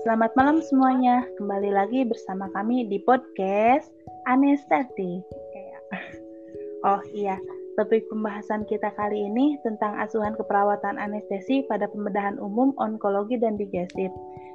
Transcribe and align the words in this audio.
Selamat 0.00 0.32
malam 0.32 0.64
semuanya. 0.64 1.28
Kembali 1.36 1.76
lagi 1.76 2.08
bersama 2.08 2.48
kami 2.56 2.88
di 2.88 3.04
podcast 3.04 3.92
Anesteti. 4.24 5.20
Oh 6.88 7.04
iya, 7.12 7.36
topik 7.76 8.08
pembahasan 8.08 8.64
kita 8.64 8.88
kali 8.96 9.28
ini 9.28 9.60
tentang 9.60 10.00
asuhan 10.00 10.32
keperawatan 10.40 10.96
anestesi 10.96 11.68
pada 11.68 11.84
pembedahan 11.92 12.40
umum, 12.40 12.72
onkologi, 12.80 13.36
dan 13.36 13.60
digestif. 13.60 14.08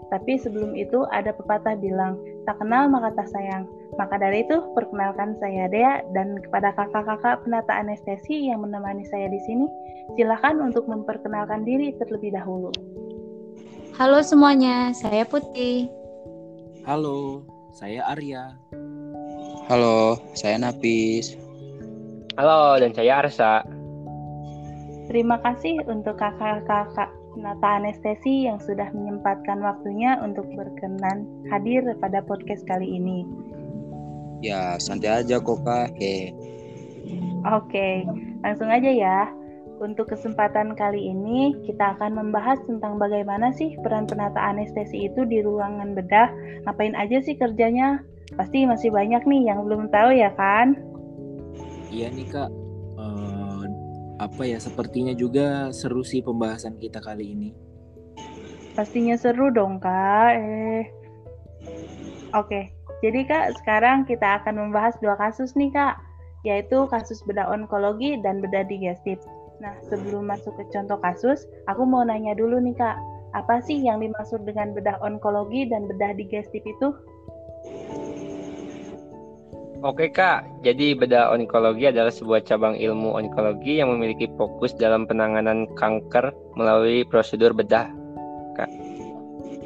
Tapi 0.10 0.42
sebelum 0.42 0.74
itu 0.74 1.06
ada 1.14 1.30
pepatah 1.30 1.78
bilang, 1.78 2.18
tak 2.50 2.58
kenal 2.58 2.90
maka 2.90 3.14
tak 3.14 3.30
sayang. 3.30 3.70
Maka 4.02 4.18
dari 4.18 4.42
itu, 4.42 4.58
perkenalkan 4.74 5.38
saya 5.38 5.70
Dea 5.70 6.02
dan 6.18 6.42
kepada 6.42 6.74
kakak-kakak 6.74 7.46
penata 7.46 7.74
anestesi 7.78 8.50
yang 8.50 8.66
menemani 8.66 9.06
saya 9.14 9.30
di 9.30 9.38
sini, 9.46 9.70
silakan 10.18 10.66
untuk 10.66 10.90
memperkenalkan 10.90 11.62
diri 11.62 11.94
terlebih 12.02 12.34
dahulu. 12.34 12.74
Halo 13.96 14.20
semuanya, 14.20 14.92
saya 14.92 15.24
Putih. 15.24 15.88
Halo, 16.84 17.48
saya 17.72 18.04
Arya. 18.12 18.52
Halo, 19.72 20.20
saya 20.36 20.60
Napis. 20.60 21.40
Halo, 22.36 22.76
dan 22.76 22.92
saya 22.92 23.24
Arsa. 23.24 23.64
Terima 25.08 25.40
kasih 25.40 25.80
untuk 25.88 26.20
kakak-kakak 26.20 27.08
penata 27.40 27.70
anestesi 27.80 28.52
yang 28.52 28.60
sudah 28.60 28.92
menyempatkan 28.92 29.64
waktunya 29.64 30.20
untuk 30.20 30.44
berkenan 30.60 31.24
hadir 31.48 31.88
pada 32.04 32.20
podcast 32.20 32.68
kali 32.68 33.00
ini. 33.00 33.24
Ya, 34.44 34.76
santai 34.76 35.24
aja 35.24 35.40
kok 35.40 35.64
kak. 35.64 35.96
Oke. 35.96 36.36
Oke, 37.48 38.04
langsung 38.44 38.68
aja 38.68 38.92
ya. 38.92 39.32
Untuk 39.76 40.08
kesempatan 40.08 40.72
kali 40.80 41.12
ini, 41.12 41.52
kita 41.68 42.00
akan 42.00 42.16
membahas 42.16 42.64
tentang 42.64 42.96
bagaimana 42.96 43.52
sih 43.52 43.76
peran 43.84 44.08
penata 44.08 44.40
anestesi 44.40 45.12
itu 45.12 45.28
di 45.28 45.44
ruangan 45.44 45.92
bedah. 45.92 46.32
Ngapain 46.64 46.96
aja 46.96 47.20
sih 47.20 47.36
kerjanya? 47.36 48.00
Pasti 48.40 48.64
masih 48.64 48.96
banyak 48.96 49.28
nih 49.28 49.52
yang 49.52 49.68
belum 49.68 49.92
tahu 49.92 50.16
ya 50.16 50.32
kan? 50.40 50.80
Iya 51.92 52.08
nih 52.08 52.28
kak, 52.32 52.50
uh, 52.96 53.64
apa 54.24 54.42
ya 54.48 54.64
sepertinya 54.64 55.12
juga 55.12 55.76
seru 55.76 56.08
sih 56.08 56.24
pembahasan 56.24 56.80
kita 56.80 57.04
kali 57.04 57.36
ini. 57.36 57.50
Pastinya 58.80 59.20
seru 59.20 59.52
dong 59.52 59.84
kak. 59.84 60.40
Eh, 60.40 60.84
oke. 62.32 62.72
Jadi 63.04 63.28
kak, 63.28 63.60
sekarang 63.60 64.08
kita 64.08 64.40
akan 64.40 64.68
membahas 64.68 64.96
dua 65.04 65.20
kasus 65.20 65.52
nih 65.60 65.68
kak, 65.76 66.00
yaitu 66.48 66.88
kasus 66.88 67.20
bedah 67.28 67.52
onkologi 67.52 68.16
dan 68.24 68.40
bedah 68.40 68.64
digestif. 68.64 69.20
Nah, 69.64 69.76
sebelum 69.88 70.28
masuk 70.28 70.52
ke 70.60 70.64
contoh 70.76 71.00
kasus, 71.00 71.48
aku 71.72 71.88
mau 71.88 72.04
nanya 72.04 72.36
dulu 72.36 72.60
nih 72.60 72.76
Kak, 72.76 72.98
apa 73.36 73.64
sih 73.64 73.80
yang 73.80 74.04
dimaksud 74.04 74.44
dengan 74.44 74.76
bedah 74.76 75.00
onkologi 75.00 75.68
dan 75.68 75.88
bedah 75.88 76.16
digestif 76.16 76.64
itu? 76.64 76.92
Oke 79.86 80.10
Kak, 80.10 80.66
jadi 80.66 80.98
bedah 80.98 81.30
onkologi 81.36 81.92
adalah 81.92 82.10
sebuah 82.10 82.42
cabang 82.48 82.74
ilmu 82.80 83.16
onkologi 83.16 83.78
yang 83.80 83.94
memiliki 83.94 84.26
fokus 84.34 84.74
dalam 84.76 85.06
penanganan 85.06 85.70
kanker 85.78 86.34
melalui 86.58 87.06
prosedur 87.06 87.54
bedah. 87.54 87.92
Kak. 88.56 88.72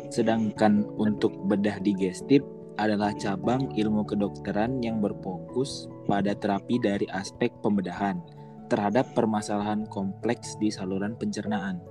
Sedangkan 0.09 0.85
untuk 0.97 1.33
bedah 1.45 1.77
digestif 1.81 2.41
adalah 2.81 3.13
cabang 3.15 3.69
ilmu 3.77 4.01
kedokteran 4.05 4.81
yang 4.81 4.99
berfokus 4.99 5.85
pada 6.09 6.33
terapi 6.33 6.81
dari 6.81 7.05
aspek 7.13 7.53
pembedahan 7.61 8.17
terhadap 8.69 9.09
permasalahan 9.17 9.89
kompleks 9.89 10.55
di 10.61 10.69
saluran 10.69 11.17
pencernaan. 11.17 11.81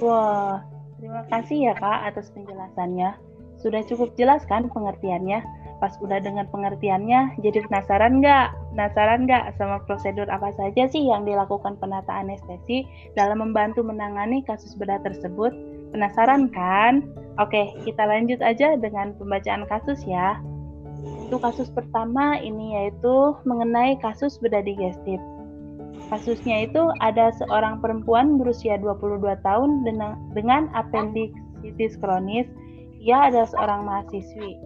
Wah, 0.00 0.64
terima 0.96 1.26
kasih 1.28 1.70
ya 1.70 1.74
Kak 1.76 2.14
atas 2.14 2.32
penjelasannya. 2.32 3.18
Sudah 3.60 3.84
cukup 3.84 4.16
jelas 4.16 4.40
kan 4.48 4.72
pengertiannya? 4.72 5.44
Pas 5.80 5.96
udah 6.00 6.20
dengan 6.20 6.44
pengertiannya, 6.48 7.40
jadi 7.40 7.64
penasaran 7.68 8.20
nggak? 8.20 8.48
Penasaran 8.72 9.24
nggak 9.24 9.56
sama 9.56 9.80
prosedur 9.84 10.28
apa 10.28 10.52
saja 10.56 10.88
sih 10.88 11.08
yang 11.08 11.24
dilakukan 11.24 11.76
penata 11.80 12.12
anestesi 12.20 12.84
dalam 13.16 13.40
membantu 13.40 13.84
menangani 13.84 14.44
kasus 14.44 14.76
bedah 14.76 15.00
tersebut? 15.04 15.52
Penasaran 15.92 16.52
kan? 16.52 17.04
Oke, 17.40 17.72
kita 17.84 18.04
lanjut 18.04 18.40
aja 18.44 18.76
dengan 18.76 19.16
pembacaan 19.16 19.64
kasus 19.68 20.04
ya. 20.04 20.36
Untuk 21.00 21.40
kasus 21.40 21.72
pertama 21.72 22.36
ini 22.40 22.76
yaitu 22.76 23.32
mengenai 23.48 23.96
kasus 24.04 24.36
bedah 24.36 24.60
digestif. 24.60 25.20
Kasusnya 26.10 26.66
itu 26.66 26.82
ada 26.98 27.30
seorang 27.38 27.78
perempuan 27.78 28.34
berusia 28.34 28.74
22 28.82 29.22
tahun 29.46 29.86
dengan, 29.86 30.18
dengan 30.34 30.66
appendicitis 30.74 31.94
kronis. 32.02 32.50
Ia 32.98 33.30
adalah 33.30 33.48
seorang 33.54 33.80
mahasiswi. 33.86 34.58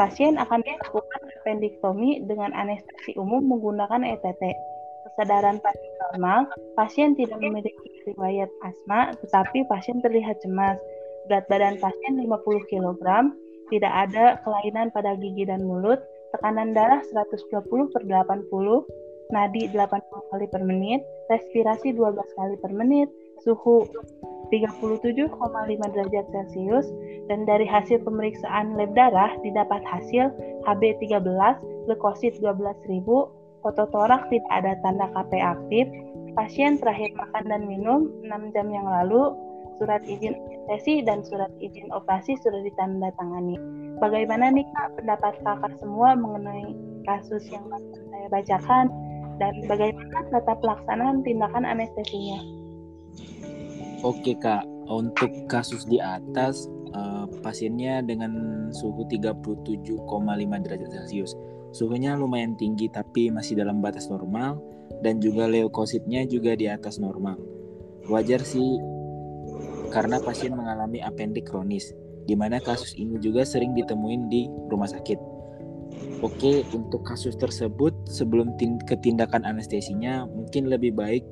Pasien 0.00 0.40
akan 0.40 0.64
dilakukan 0.64 1.20
appendiktomi 1.38 2.24
dengan 2.26 2.50
anestesi 2.56 3.14
umum 3.20 3.44
menggunakan 3.44 4.02
ETT. 4.02 4.42
Kesadaran 5.04 5.60
pasien 5.60 5.94
normal, 6.08 6.48
pasien 6.74 7.12
tidak 7.14 7.38
memiliki 7.38 7.86
riwayat 8.08 8.48
asma, 8.64 9.12
tetapi 9.22 9.68
pasien 9.70 10.00
terlihat 10.00 10.40
cemas. 10.42 10.80
Berat 11.28 11.46
badan 11.46 11.78
pasien 11.78 12.18
50 12.18 12.72
kg, 12.72 13.04
tidak 13.70 13.92
ada 13.92 14.40
kelainan 14.42 14.90
pada 14.90 15.14
gigi 15.20 15.44
dan 15.46 15.62
mulut, 15.62 16.00
tekanan 16.34 16.74
darah 16.74 17.04
120 17.04 17.92
per 17.92 18.02
80, 18.02 18.50
nadi 19.34 19.66
80 19.74 20.30
kali 20.30 20.46
per 20.46 20.62
menit, 20.62 21.02
respirasi 21.26 21.90
12 21.98 22.38
kali 22.38 22.54
per 22.62 22.70
menit, 22.70 23.10
suhu 23.42 23.82
37,5 24.54 25.34
derajat 25.90 26.26
Celcius 26.30 26.86
dan 27.26 27.42
dari 27.42 27.66
hasil 27.66 27.98
pemeriksaan 28.06 28.78
lab 28.78 28.94
darah 28.94 29.34
didapat 29.42 29.82
hasil 29.82 30.30
HB13, 30.62 31.26
leukosit 31.90 32.38
12.000, 32.38 33.02
fototorak 33.66 34.22
tidak 34.30 34.52
ada 34.54 34.78
tanda 34.86 35.10
KP 35.10 35.32
aktif, 35.42 35.84
pasien 36.38 36.78
terakhir 36.78 37.10
makan 37.18 37.44
dan 37.50 37.62
minum 37.66 38.06
6 38.22 38.54
jam 38.54 38.70
yang 38.70 38.86
lalu, 38.86 39.34
surat 39.74 40.06
izin 40.06 40.38
anestesi 40.64 41.02
dan 41.02 41.26
surat 41.26 41.50
izin 41.58 41.90
operasi 41.90 42.38
sudah 42.38 42.62
ditandatangani. 42.62 43.58
Bagaimana 43.98 44.54
nih 44.54 44.66
Kak 44.74 44.98
pendapat 44.98 45.34
kakak 45.42 45.74
semua 45.82 46.14
mengenai 46.14 46.72
kasus 47.04 47.44
yang 47.52 47.66
saya 47.68 48.26
bacakan 48.32 48.88
dan 49.38 49.54
bagaimana 49.66 50.20
tata 50.30 50.54
pelaksanaan 50.58 51.22
tindakan 51.26 51.64
anestesinya? 51.66 52.40
Oke 54.04 54.36
kak, 54.36 54.68
untuk 54.88 55.32
kasus 55.48 55.88
di 55.88 55.96
atas 55.96 56.68
uh, 56.92 57.24
pasiennya 57.40 58.04
dengan 58.04 58.32
suhu 58.70 59.08
37,5 59.08 60.04
derajat 60.64 60.90
Celcius. 60.92 61.32
Suhunya 61.74 62.14
lumayan 62.14 62.54
tinggi 62.54 62.86
tapi 62.86 63.34
masih 63.34 63.58
dalam 63.58 63.82
batas 63.82 64.06
normal 64.06 64.62
dan 65.02 65.18
juga 65.18 65.50
leukositnya 65.50 66.22
juga 66.28 66.54
di 66.54 66.70
atas 66.70 67.02
normal. 67.02 67.40
Wajar 68.06 68.44
sih 68.44 68.78
karena 69.90 70.20
pasien 70.22 70.54
mengalami 70.54 71.02
apendik 71.02 71.50
kronis, 71.50 71.94
di 72.26 72.34
mana 72.34 72.60
kasus 72.60 72.94
ini 72.98 73.18
juga 73.18 73.42
sering 73.42 73.74
ditemuin 73.74 74.22
di 74.30 74.46
rumah 74.70 74.90
sakit. 74.90 75.33
Oke, 76.24 76.64
untuk 76.72 77.04
kasus 77.04 77.36
tersebut 77.36 77.92
sebelum 78.08 78.56
ketindakan 78.88 79.44
anestesinya 79.44 80.24
mungkin 80.24 80.72
lebih 80.72 80.96
baik 80.96 81.24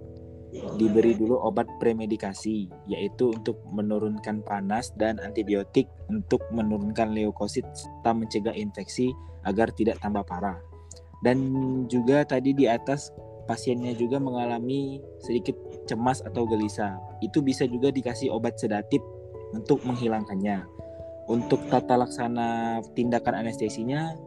diberi 0.77 1.17
dulu 1.17 1.41
obat 1.41 1.65
premedikasi 1.81 2.69
yaitu 2.85 3.33
untuk 3.33 3.57
menurunkan 3.73 4.45
panas 4.45 4.93
dan 5.01 5.17
antibiotik 5.25 5.89
untuk 6.13 6.45
menurunkan 6.53 7.17
leukosit 7.17 7.65
serta 7.73 8.13
mencegah 8.13 8.53
infeksi 8.53 9.17
agar 9.49 9.73
tidak 9.73 9.97
tambah 10.05 10.23
parah. 10.29 10.61
Dan 11.25 11.39
juga 11.89 12.27
tadi 12.27 12.53
di 12.53 12.69
atas 12.69 13.09
pasiennya 13.47 13.95
juga 13.95 14.19
mengalami 14.19 15.01
sedikit 15.23 15.55
cemas 15.87 16.21
atau 16.21 16.45
gelisah. 16.45 16.99
Itu 17.23 17.41
bisa 17.41 17.65
juga 17.65 17.89
dikasih 17.95 18.29
obat 18.29 18.59
sedatif 18.59 19.01
untuk 19.55 19.83
menghilangkannya. 19.87 20.67
Untuk 21.31 21.63
tata 21.71 21.95
laksana 21.95 22.83
tindakan 22.99 23.47
anestesinya 23.47 24.19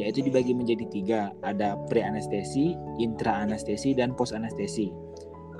yaitu 0.00 0.24
dibagi 0.24 0.56
menjadi 0.56 0.84
tiga, 0.88 1.20
ada 1.44 1.76
pre-anestesi, 1.88 2.76
intra-anestesi, 2.96 3.92
dan 3.92 4.16
post-anestesi. 4.16 4.88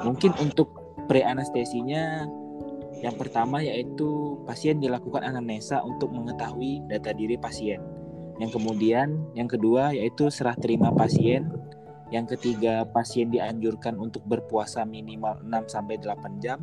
Mungkin 0.01 0.33
untuk 0.41 0.73
pre-anestesinya 1.07 2.25
yang 3.03 3.19
pertama 3.19 3.59
yaitu 3.59 4.39
pasien 4.47 4.79
dilakukan 4.79 5.27
anamnesa 5.27 5.83
untuk 5.83 6.15
mengetahui 6.15 6.87
data 6.87 7.11
diri 7.11 7.35
pasien. 7.35 7.83
Yang 8.39 8.63
kemudian, 8.63 9.19
yang 9.35 9.51
kedua 9.51 9.91
yaitu 9.91 10.31
serah 10.31 10.55
terima 10.57 10.95
pasien. 10.95 11.51
Yang 12.13 12.37
ketiga, 12.37 12.85
pasien 12.85 13.33
dianjurkan 13.33 13.97
untuk 13.97 14.21
berpuasa 14.29 14.85
minimal 14.85 15.41
6 15.49 15.73
sampai 15.73 15.97
8 15.97 16.45
jam. 16.45 16.61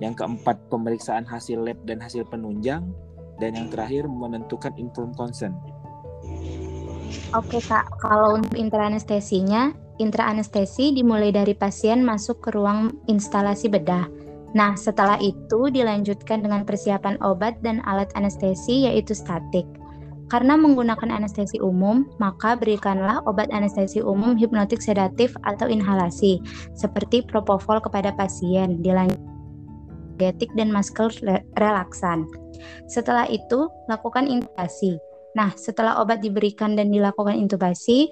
Yang 0.00 0.24
keempat, 0.24 0.72
pemeriksaan 0.72 1.28
hasil 1.28 1.60
lab 1.60 1.76
dan 1.84 2.00
hasil 2.00 2.24
penunjang. 2.32 2.88
Dan 3.36 3.60
yang 3.60 3.68
terakhir, 3.68 4.08
menentukan 4.08 4.72
informed 4.80 5.20
consent. 5.20 5.52
Oke 7.30 7.62
kak, 7.62 7.86
kalau 8.02 8.42
untuk 8.42 8.58
intraanestesinya, 8.58 9.70
intraanestesi 10.02 10.90
dimulai 10.90 11.30
dari 11.30 11.54
pasien 11.54 12.02
masuk 12.02 12.42
ke 12.42 12.50
ruang 12.56 12.90
instalasi 13.06 13.70
bedah. 13.70 14.10
Nah, 14.50 14.74
setelah 14.74 15.14
itu 15.22 15.70
dilanjutkan 15.70 16.42
dengan 16.42 16.66
persiapan 16.66 17.22
obat 17.22 17.62
dan 17.62 17.78
alat 17.86 18.10
anestesi 18.18 18.90
yaitu 18.90 19.14
statik. 19.14 19.62
Karena 20.26 20.54
menggunakan 20.58 21.10
anestesi 21.10 21.58
umum, 21.58 22.06
maka 22.22 22.54
berikanlah 22.54 23.22
obat 23.26 23.50
anestesi 23.50 23.98
umum 24.02 24.38
hipnotik 24.38 24.78
sedatif 24.78 25.34
atau 25.42 25.66
inhalasi, 25.66 26.38
seperti 26.74 27.22
propofol 27.26 27.82
kepada 27.82 28.14
pasien, 28.14 28.78
dilanjutkan 28.82 30.50
dan 30.54 30.70
masker 30.70 31.10
relaksan. 31.58 32.26
Setelah 32.86 33.26
itu, 33.26 33.66
lakukan 33.90 34.30
intubasi. 34.30 34.98
Nah, 35.38 35.54
setelah 35.54 36.02
obat 36.02 36.22
diberikan 36.24 36.74
dan 36.74 36.90
dilakukan 36.90 37.38
intubasi, 37.38 38.10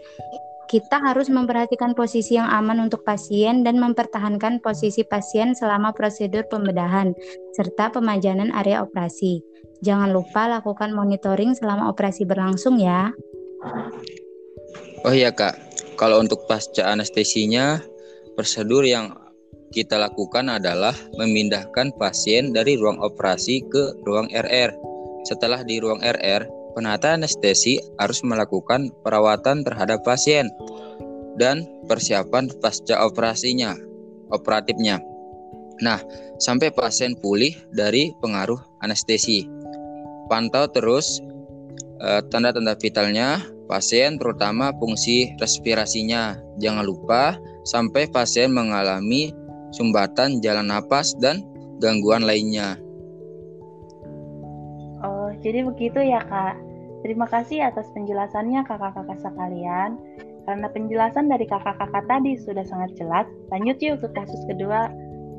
kita 0.68 1.00
harus 1.00 1.32
memperhatikan 1.32 1.96
posisi 1.96 2.36
yang 2.36 2.44
aman 2.44 2.84
untuk 2.84 3.00
pasien 3.00 3.64
dan 3.64 3.80
mempertahankan 3.80 4.60
posisi 4.60 5.00
pasien 5.00 5.56
selama 5.56 5.96
prosedur 5.96 6.44
pembedahan 6.52 7.16
serta 7.56 7.88
pemajanan 7.88 8.52
area 8.52 8.84
operasi. 8.84 9.40
Jangan 9.80 10.12
lupa 10.12 10.44
lakukan 10.44 10.92
monitoring 10.92 11.56
selama 11.56 11.88
operasi 11.88 12.28
berlangsung 12.28 12.76
ya. 12.76 13.16
Oh 15.08 15.14
iya 15.14 15.32
kak, 15.32 15.56
kalau 15.96 16.20
untuk 16.20 16.44
pasca 16.44 16.84
anestesinya, 16.84 17.80
prosedur 18.36 18.84
yang 18.84 19.16
kita 19.72 19.96
lakukan 19.96 20.52
adalah 20.52 20.92
memindahkan 21.16 21.96
pasien 21.96 22.52
dari 22.52 22.76
ruang 22.76 23.00
operasi 23.00 23.64
ke 23.72 24.04
ruang 24.04 24.28
RR. 24.32 24.76
Setelah 25.24 25.64
di 25.64 25.80
ruang 25.80 26.00
RR, 26.04 26.57
penata 26.72 27.14
anestesi 27.16 27.80
harus 28.00 28.20
melakukan 28.24 28.92
perawatan 29.04 29.62
terhadap 29.64 30.02
pasien 30.04 30.50
dan 31.38 31.64
persiapan 31.86 32.50
pasca 32.58 32.98
operasinya, 33.06 33.78
operatifnya. 34.34 34.98
Nah, 35.78 36.02
sampai 36.42 36.74
pasien 36.74 37.14
pulih 37.14 37.54
dari 37.70 38.10
pengaruh 38.18 38.58
anestesi. 38.82 39.46
Pantau 40.26 40.66
terus 40.68 41.22
eh, 42.02 42.20
tanda-tanda 42.28 42.74
uh, 42.74 42.78
vitalnya 42.78 43.38
pasien, 43.70 44.18
terutama 44.18 44.74
fungsi 44.76 45.32
respirasinya. 45.38 46.36
Jangan 46.58 46.84
lupa 46.84 47.38
sampai 47.64 48.10
pasien 48.10 48.50
mengalami 48.50 49.30
sumbatan 49.70 50.42
jalan 50.42 50.68
napas 50.68 51.14
dan 51.22 51.46
gangguan 51.78 52.26
lainnya. 52.26 52.76
Jadi 55.42 55.60
begitu 55.62 56.00
ya, 56.02 56.22
Kak. 56.24 56.56
Terima 57.06 57.30
kasih 57.30 57.70
atas 57.70 57.86
penjelasannya 57.94 58.66
kakak-kakak 58.66 59.22
sekalian. 59.22 59.98
Karena 60.48 60.66
penjelasan 60.72 61.28
dari 61.28 61.44
kakak-kakak 61.44 62.08
tadi 62.08 62.34
sudah 62.40 62.64
sangat 62.64 62.96
jelas, 62.96 63.28
lanjut 63.52 63.76
yuk 63.84 64.00
ke 64.00 64.08
kasus 64.16 64.40
kedua 64.48 64.88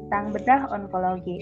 tentang 0.08 0.30
bedah 0.32 0.70
onkologi. 0.70 1.42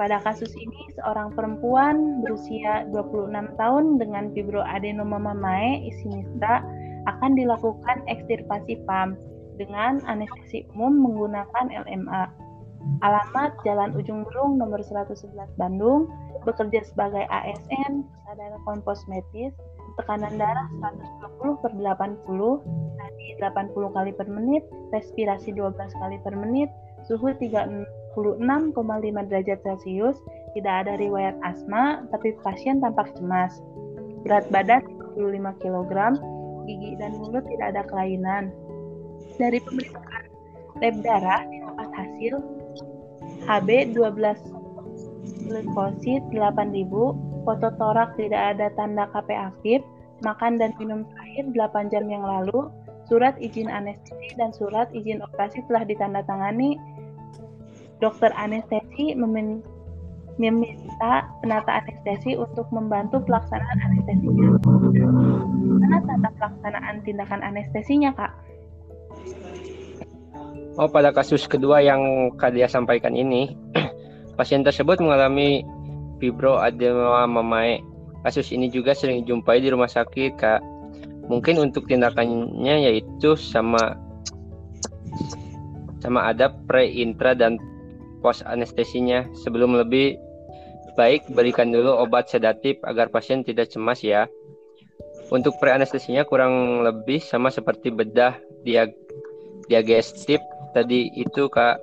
Pada 0.00 0.20
kasus 0.20 0.52
ini, 0.56 0.82
seorang 0.96 1.32
perempuan 1.32 2.20
berusia 2.24 2.88
26 2.92 3.32
tahun 3.56 3.96
dengan 3.96 4.32
fibroadenoma 4.32 5.16
mamae 5.16 5.88
sinistra 6.00 6.60
akan 7.08 7.32
dilakukan 7.38 8.04
ekstirpasi 8.10 8.82
PAM 8.84 9.16
dengan 9.56 10.04
anestesi 10.04 10.68
umum 10.76 11.00
menggunakan 11.00 11.72
LMA. 11.72 12.22
Alamat 13.02 13.56
Jalan 13.64 13.96
Ujung 13.96 14.24
Berung 14.28 14.60
nomor 14.60 14.84
111 14.84 15.32
Bandung, 15.56 16.12
bekerja 16.46 16.86
sebagai 16.86 17.26
ASN, 17.26 18.06
sadar 18.24 18.54
kompos 18.62 19.02
medis, 19.10 19.50
tekanan 19.98 20.38
darah 20.38 20.70
120 20.78 21.62
per 21.62 21.72
80, 21.74 22.22
nadi 22.96 23.26
80 23.42 23.96
kali 23.96 24.12
per 24.14 24.28
menit, 24.30 24.62
respirasi 24.94 25.50
12 25.50 25.74
kali 25.74 26.16
per 26.22 26.38
menit, 26.38 26.70
suhu 27.10 27.34
36,5 27.34 28.14
derajat 29.28 29.58
Celcius, 29.66 30.16
tidak 30.54 30.86
ada 30.86 30.94
riwayat 30.96 31.36
asma, 31.42 32.06
tapi 32.14 32.32
pasien 32.46 32.78
tampak 32.78 33.10
cemas. 33.18 33.58
Berat 34.22 34.46
badan 34.54 34.82
35 35.18 35.62
kg, 35.62 35.92
gigi 36.64 36.92
dan 36.98 37.12
mulut 37.18 37.44
tidak 37.50 37.76
ada 37.76 37.82
kelainan. 37.90 38.54
Dari 39.36 39.60
pemeriksaan 39.60 40.24
lab 40.80 40.96
darah 41.00 41.42
didapat 41.48 41.88
hasil 41.92 42.34
HB 43.48 43.68
12 43.96 44.55
leukosit 45.46 46.22
8000, 46.34 47.46
foto 47.46 47.68
torak 47.78 48.14
tidak 48.18 48.56
ada 48.56 48.66
tanda 48.74 49.06
KP 49.14 49.28
aktif, 49.32 49.80
makan 50.26 50.58
dan 50.58 50.74
minum 50.76 51.06
terakhir 51.14 51.44
8 51.54 51.92
jam 51.92 52.04
yang 52.10 52.24
lalu, 52.26 52.70
surat 53.06 53.38
izin 53.38 53.70
anestesi 53.70 54.34
dan 54.34 54.50
surat 54.50 54.90
izin 54.90 55.22
operasi 55.22 55.62
telah 55.70 55.86
ditandatangani. 55.86 56.78
Dokter 57.96 58.28
anestesi 58.36 59.16
memin 59.16 59.64
meminta 60.36 61.24
penata 61.40 61.80
anestesi 61.80 62.36
untuk 62.36 62.68
membantu 62.68 63.24
pelaksanaan 63.24 63.78
anestesinya. 63.88 64.48
Mana 65.80 65.98
tata 66.04 66.28
pelaksanaan 66.36 66.96
tindakan 67.08 67.40
anestesinya, 67.40 68.12
Kak? 68.12 68.32
Oh, 70.76 70.92
pada 70.92 71.08
kasus 71.08 71.48
kedua 71.48 71.80
yang 71.80 72.28
Kak 72.36 72.52
Dia 72.52 72.68
sampaikan 72.68 73.16
ini, 73.16 73.56
Pasien 74.36 74.60
tersebut 74.60 75.00
mengalami 75.00 75.64
fibroadenoma 76.20 77.24
mamae. 77.24 77.80
Kasus 78.20 78.52
ini 78.52 78.68
juga 78.68 78.92
sering 78.92 79.24
dijumpai 79.24 79.64
di 79.64 79.72
rumah 79.72 79.88
sakit, 79.88 80.30
Kak. 80.36 80.60
Mungkin 81.26 81.58
untuk 81.58 81.88
tindakannya 81.88 82.86
yaitu 82.86 83.34
sama 83.34 83.98
sama 86.04 86.28
ada 86.30 86.52
pre, 86.68 86.86
intra 86.86 87.32
dan 87.32 87.56
post 88.20 88.44
anestesinya. 88.44 89.24
Sebelum 89.42 89.74
lebih 89.74 90.20
baik 91.00 91.28
berikan 91.32 91.72
dulu 91.72 91.96
obat 91.96 92.28
sedatif 92.28 92.76
agar 92.84 93.08
pasien 93.08 93.40
tidak 93.40 93.72
cemas 93.72 94.04
ya. 94.04 94.28
Untuk 95.32 95.58
pre 95.58 95.74
anestesinya 95.74 96.22
kurang 96.22 96.84
lebih 96.84 97.18
sama 97.18 97.50
seperti 97.50 97.90
bedah 97.90 98.38
diag 98.62 98.94
diagestif 99.66 100.38
tadi 100.76 101.10
itu 101.16 101.50
Kak 101.50 101.80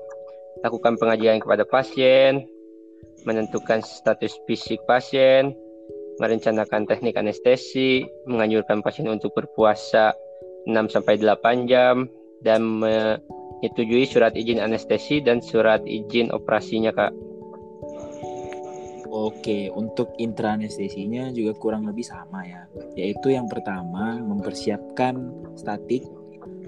lakukan 0.62 1.00
pengajian 1.02 1.42
kepada 1.42 1.66
pasien, 1.66 2.46
menentukan 3.26 3.82
status 3.82 4.38
fisik 4.46 4.84
pasien, 4.86 5.56
merencanakan 6.22 6.86
teknik 6.86 7.18
anestesi, 7.18 8.06
menganjurkan 8.30 8.86
pasien 8.86 9.10
untuk 9.10 9.34
berpuasa 9.34 10.14
6 10.70 10.94
sampai 10.94 11.18
8 11.18 11.66
jam 11.66 12.06
dan 12.46 12.62
menyetujui 12.64 14.06
surat 14.06 14.36
izin 14.38 14.62
anestesi 14.62 15.24
dan 15.24 15.42
surat 15.42 15.82
izin 15.88 16.30
operasinya, 16.30 16.94
Kak. 16.94 17.14
Oke, 19.14 19.70
untuk 19.70 20.18
intraanestesinya 20.18 21.30
juga 21.38 21.54
kurang 21.54 21.86
lebih 21.86 22.02
sama 22.02 22.50
ya. 22.50 22.66
Yaitu 22.98 23.30
yang 23.38 23.46
pertama 23.46 24.18
mempersiapkan 24.18 25.14
statik 25.54 26.02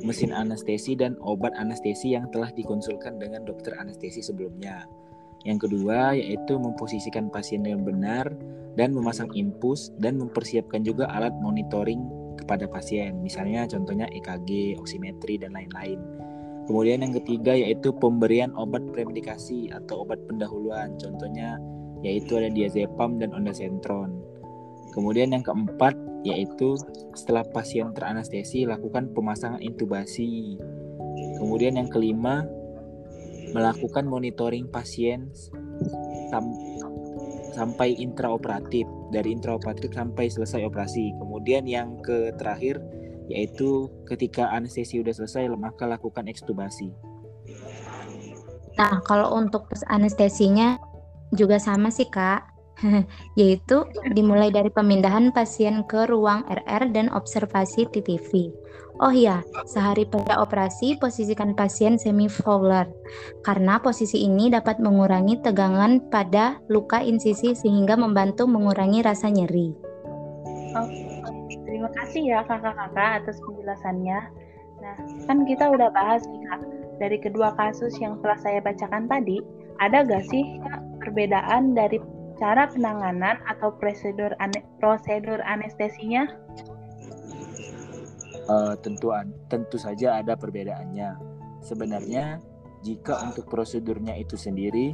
mesin 0.03 0.35
anestesi 0.35 0.97
dan 0.97 1.15
obat 1.23 1.55
anestesi 1.55 2.17
yang 2.17 2.27
telah 2.33 2.51
dikonsulkan 2.51 3.21
dengan 3.21 3.47
dokter 3.47 3.77
anestesi 3.79 4.19
sebelumnya. 4.19 4.83
Yang 5.45 5.69
kedua 5.69 6.17
yaitu 6.17 6.57
memposisikan 6.57 7.29
pasien 7.29 7.61
dengan 7.61 7.85
benar 7.85 8.33
dan 8.75 8.91
memasang 8.91 9.29
infus 9.37 9.93
dan 10.01 10.17
mempersiapkan 10.17 10.81
juga 10.81 11.07
alat 11.13 11.31
monitoring 11.39 12.01
kepada 12.41 12.67
pasien. 12.67 13.21
Misalnya 13.23 13.69
contohnya 13.69 14.09
EKG, 14.11 14.75
oksimetri 14.81 15.39
dan 15.39 15.55
lain-lain. 15.55 16.01
Kemudian 16.65 17.05
yang 17.05 17.13
ketiga 17.13 17.53
yaitu 17.53 17.93
pemberian 17.93 18.49
obat 18.57 18.81
premedikasi 18.89 19.69
atau 19.69 20.01
obat 20.03 20.17
pendahuluan. 20.25 20.97
Contohnya 20.97 21.61
yaitu 22.01 22.41
ada 22.41 22.49
diazepam 22.49 23.21
dan 23.21 23.31
ondansetron. 23.31 24.17
Kemudian 24.93 25.33
yang 25.33 25.45
keempat 25.45 25.93
yaitu 26.25 26.73
setelah 27.13 27.45
pasien 27.45 27.93
teranestesi 27.93 28.65
lakukan 28.65 29.13
pemasangan 29.13 29.61
intubasi. 29.61 30.57
Kemudian 31.37 31.77
yang 31.77 31.87
kelima 31.93 32.43
melakukan 33.53 34.09
monitoring 34.09 34.67
pasien 34.67 35.29
sam 36.33 36.49
sampai 37.55 37.95
intraoperatif 37.95 38.83
dari 39.15 39.31
intraoperatif 39.31 39.93
sampai 39.93 40.27
selesai 40.27 40.65
operasi. 40.67 41.13
Kemudian 41.21 41.63
yang 41.69 42.01
ke 42.03 42.35
terakhir 42.35 42.81
yaitu 43.29 43.87
ketika 44.09 44.49
anestesi 44.51 44.99
sudah 44.99 45.13
selesai 45.13 45.47
maka 45.55 45.87
lakukan 45.87 46.27
ekstubasi. 46.27 46.91
Nah, 48.75 48.99
kalau 49.07 49.39
untuk 49.39 49.71
anestesinya 49.87 50.75
juga 51.31 51.57
sama 51.63 51.89
sih, 51.89 52.11
Kak. 52.11 52.54
yaitu 53.39 53.87
dimulai 54.11 54.51
dari 54.51 54.71
pemindahan 54.71 55.31
pasien 55.31 55.83
ke 55.87 56.07
ruang 56.09 56.43
RR 56.47 56.91
dan 56.91 57.07
observasi 57.13 57.87
TTV. 57.91 58.51
Oh 59.03 59.11
iya, 59.11 59.43
sehari 59.67 60.07
pada 60.07 60.39
operasi 60.39 60.95
posisikan 60.95 61.51
pasien 61.51 61.99
semi 61.99 62.31
fowler 62.31 62.87
karena 63.43 63.75
posisi 63.83 64.23
ini 64.23 64.47
dapat 64.47 64.79
mengurangi 64.79 65.43
tegangan 65.43 65.99
pada 66.07 66.63
luka 66.71 67.03
insisi 67.03 67.51
sehingga 67.51 67.99
membantu 67.99 68.47
mengurangi 68.47 69.03
rasa 69.03 69.27
nyeri. 69.27 69.75
Oke, 70.79 71.03
terima 71.67 71.91
kasih 71.91 72.23
ya 72.23 72.39
kakak-kakak 72.47 73.19
atas 73.19 73.35
penjelasannya. 73.43 74.19
Nah, 74.79 74.95
kan 75.27 75.43
kita 75.43 75.75
udah 75.75 75.91
bahas 75.91 76.23
nih 76.31 76.43
kak 76.47 76.61
dari 76.95 77.17
kedua 77.19 77.51
kasus 77.59 77.99
yang 77.99 78.19
telah 78.23 78.39
saya 78.39 78.63
bacakan 78.63 79.11
tadi, 79.11 79.43
ada 79.83 80.07
gak 80.07 80.23
sih 80.31 80.43
Kak, 80.63 80.79
perbedaan 81.03 81.75
dari 81.75 81.99
cara 82.35 82.67
penanganan 82.69 83.39
atau 83.47 83.73
prosedur 83.75 84.35
ane 84.39 84.63
prosedur 84.79 85.39
anestesinya? 85.43 86.27
Uh, 88.45 88.77
tentu 88.79 89.09
tentu 89.49 89.77
saja 89.81 90.21
ada 90.21 90.37
perbedaannya. 90.37 91.17
Sebenarnya 91.65 92.37
jika 92.85 93.17
untuk 93.25 93.49
prosedurnya 93.49 94.13
itu 94.21 94.37
sendiri, 94.37 94.93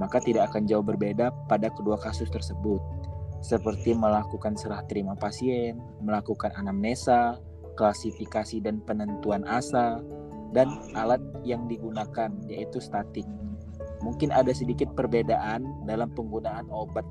maka 0.00 0.16
tidak 0.24 0.48
akan 0.52 0.64
jauh 0.64 0.80
berbeda 0.80 1.28
pada 1.44 1.68
kedua 1.68 2.00
kasus 2.00 2.32
tersebut. 2.32 2.80
Seperti 3.44 3.92
melakukan 3.92 4.56
serah 4.56 4.80
terima 4.88 5.12
pasien, 5.12 5.76
melakukan 6.00 6.56
anamnesa, 6.56 7.36
klasifikasi 7.76 8.64
dan 8.64 8.80
penentuan 8.88 9.44
asa, 9.44 10.00
dan 10.56 10.72
alat 10.96 11.20
yang 11.44 11.68
digunakan 11.68 12.32
yaitu 12.48 12.80
statik. 12.80 13.28
Mungkin 14.06 14.30
ada 14.30 14.54
sedikit 14.54 14.94
perbedaan 14.94 15.66
dalam 15.82 16.14
penggunaan 16.14 16.70
obat 16.70 17.02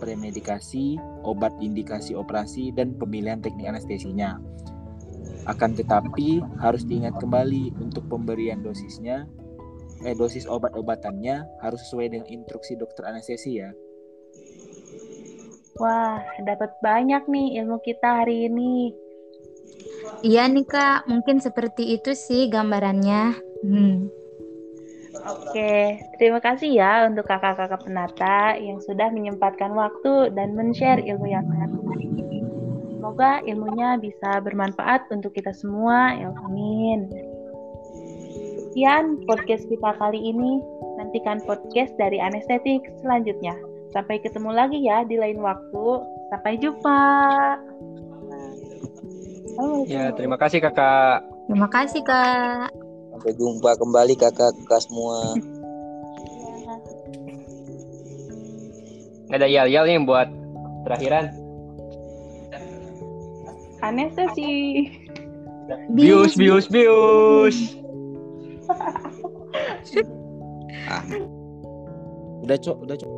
premedikasi, 0.00 0.96
obat 1.26 1.52
indikasi 1.60 2.16
operasi, 2.16 2.72
dan 2.72 2.96
pemilihan 2.96 3.44
teknik 3.44 3.68
anestesinya. 3.68 4.40
Akan 5.44 5.76
tetapi 5.76 6.40
harus 6.62 6.86
diingat 6.88 7.20
kembali 7.20 7.76
untuk 7.82 8.08
pemberian 8.08 8.64
dosisnya, 8.64 9.28
eh 10.06 10.14
dosis 10.14 10.46
obat-obatannya 10.46 11.44
harus 11.60 11.82
sesuai 11.84 12.14
dengan 12.14 12.26
instruksi 12.30 12.78
dokter 12.78 13.04
anestesi 13.04 13.58
ya. 13.58 13.70
Wah, 15.78 16.22
dapat 16.42 16.74
banyak 16.82 17.30
nih 17.30 17.62
ilmu 17.62 17.78
kita 17.82 18.22
hari 18.24 18.50
ini. 18.50 18.94
Iya 20.26 20.50
nih 20.50 20.66
kak, 20.66 21.06
mungkin 21.06 21.38
seperti 21.38 21.94
itu 21.94 22.14
sih 22.18 22.50
gambarannya. 22.50 23.38
Hmm. 23.62 24.10
Oke, 25.26 25.98
terima 26.20 26.38
kasih 26.38 26.70
ya 26.78 27.08
untuk 27.10 27.26
kakak-kakak 27.26 27.82
penata 27.82 28.54
yang 28.54 28.78
sudah 28.78 29.10
menyempatkan 29.10 29.74
waktu 29.74 30.30
dan 30.36 30.54
men-share 30.54 31.02
ilmu 31.02 31.26
yang 31.26 31.42
sangat 31.50 31.70
menarik. 31.74 32.10
Semoga 32.98 33.40
ilmunya 33.42 33.98
bisa 33.98 34.38
bermanfaat 34.44 35.08
untuk 35.10 35.34
kita 35.34 35.50
semua. 35.56 36.14
Ya, 36.14 36.30
amin. 36.44 37.08
Sekian 38.68 39.24
podcast 39.26 39.64
kita 39.66 39.90
kali 39.96 40.20
ini. 40.20 40.62
Nantikan 40.98 41.42
podcast 41.46 41.94
dari 41.96 42.18
anestetik 42.18 42.84
selanjutnya. 43.02 43.54
Sampai 43.94 44.20
ketemu 44.20 44.50
lagi 44.52 44.78
ya 44.82 45.06
di 45.06 45.16
lain 45.16 45.40
waktu. 45.40 45.86
Sampai 46.30 46.60
jumpa. 46.60 47.02
Ya, 49.88 50.14
terima 50.14 50.38
kasih 50.38 50.62
kakak. 50.62 51.24
Terima 51.48 51.66
kasih 51.72 52.02
kak. 52.04 52.87
Sampai 53.18 53.34
jumpa 53.34 53.74
kembali 53.74 54.14
kakak-kakak 54.14 54.78
semua. 54.86 55.34
Ada 59.34 59.50
yal-yal 59.50 59.90
nih 59.90 60.06
buat 60.06 60.30
terakhiran. 60.86 61.34
Anestesi. 63.82 64.86
Bius, 65.98 66.38
bius, 66.38 66.70
bius. 66.70 67.74
ah. 70.86 71.02
Udah, 72.46 72.54
Cok, 72.54 72.86
udah, 72.86 72.96
Cok. 73.02 73.17